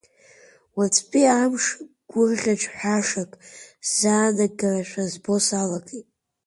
[0.77, 1.65] Уаҵәтәи амш
[2.11, 3.31] гәырӷьаҿҳәашак
[3.87, 6.07] сзаанагарашәа збо салагеит.